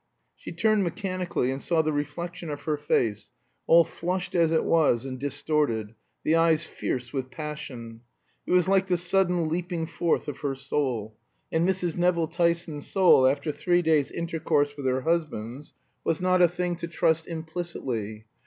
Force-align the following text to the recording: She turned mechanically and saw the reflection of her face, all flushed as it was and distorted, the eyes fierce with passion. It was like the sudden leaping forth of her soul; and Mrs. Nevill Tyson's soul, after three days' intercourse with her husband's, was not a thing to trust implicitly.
She 0.35 0.51
turned 0.51 0.83
mechanically 0.83 1.51
and 1.51 1.61
saw 1.61 1.83
the 1.83 1.93
reflection 1.93 2.49
of 2.49 2.63
her 2.63 2.75
face, 2.75 3.29
all 3.67 3.83
flushed 3.83 4.33
as 4.33 4.51
it 4.51 4.65
was 4.65 5.05
and 5.05 5.19
distorted, 5.19 5.93
the 6.23 6.33
eyes 6.35 6.65
fierce 6.65 7.13
with 7.13 7.29
passion. 7.29 8.01
It 8.47 8.51
was 8.51 8.67
like 8.67 8.87
the 8.87 8.97
sudden 8.97 9.47
leaping 9.47 9.85
forth 9.85 10.27
of 10.27 10.39
her 10.39 10.55
soul; 10.55 11.15
and 11.51 11.69
Mrs. 11.69 11.97
Nevill 11.97 12.29
Tyson's 12.29 12.87
soul, 12.87 13.27
after 13.27 13.51
three 13.51 13.83
days' 13.83 14.09
intercourse 14.09 14.75
with 14.75 14.87
her 14.87 15.01
husband's, 15.01 15.73
was 16.03 16.19
not 16.19 16.41
a 16.41 16.47
thing 16.47 16.75
to 16.77 16.87
trust 16.87 17.27
implicitly. 17.27 18.25